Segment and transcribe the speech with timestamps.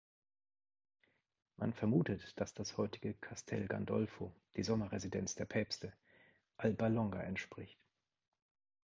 [1.57, 5.93] Man vermutet, dass das heutige Castel Gandolfo, die Sommerresidenz der Päpste,
[6.57, 7.77] Alba Longa entspricht.